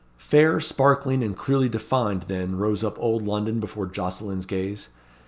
Fair, 0.17 0.59
sparkling, 0.59 1.21
and 1.23 1.37
clearly 1.37 1.69
defined, 1.69 2.25
then, 2.27 2.57
rose 2.57 2.83
up 2.83 2.97
Old 2.97 3.27
London 3.27 3.59
before 3.59 3.85
Jocelyn's 3.85 4.47
gaze. 4.47 4.89